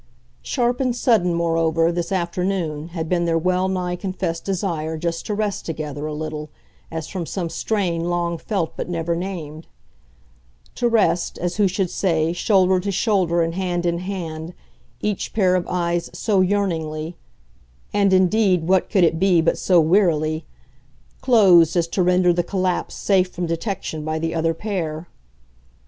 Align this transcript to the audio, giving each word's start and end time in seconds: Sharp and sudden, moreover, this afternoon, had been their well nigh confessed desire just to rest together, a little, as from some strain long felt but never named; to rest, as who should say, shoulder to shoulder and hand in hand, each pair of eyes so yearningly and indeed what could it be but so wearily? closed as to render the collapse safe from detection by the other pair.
Sharp 0.41 0.79
and 0.79 0.95
sudden, 0.95 1.31
moreover, 1.31 1.91
this 1.91 2.11
afternoon, 2.11 2.87
had 2.87 3.07
been 3.07 3.25
their 3.25 3.37
well 3.37 3.67
nigh 3.67 3.95
confessed 3.95 4.43
desire 4.43 4.97
just 4.97 5.27
to 5.27 5.35
rest 5.35 5.63
together, 5.67 6.07
a 6.07 6.13
little, 6.15 6.49
as 6.89 7.07
from 7.07 7.27
some 7.27 7.49
strain 7.49 8.05
long 8.09 8.39
felt 8.39 8.75
but 8.75 8.89
never 8.89 9.15
named; 9.15 9.67
to 10.73 10.87
rest, 10.89 11.37
as 11.37 11.57
who 11.57 11.67
should 11.67 11.91
say, 11.91 12.33
shoulder 12.33 12.79
to 12.79 12.91
shoulder 12.91 13.43
and 13.43 13.53
hand 13.53 13.85
in 13.85 13.99
hand, 13.99 14.55
each 15.01 15.33
pair 15.33 15.53
of 15.53 15.67
eyes 15.69 16.09
so 16.13 16.41
yearningly 16.41 17.15
and 17.93 18.11
indeed 18.11 18.67
what 18.67 18.89
could 18.89 19.03
it 19.03 19.19
be 19.19 19.39
but 19.39 19.55
so 19.55 19.79
wearily? 19.79 20.47
closed 21.21 21.75
as 21.75 21.87
to 21.87 22.01
render 22.01 22.33
the 22.33 22.41
collapse 22.41 22.95
safe 22.95 23.29
from 23.31 23.45
detection 23.45 24.03
by 24.03 24.17
the 24.17 24.33
other 24.33 24.55
pair. 24.55 25.07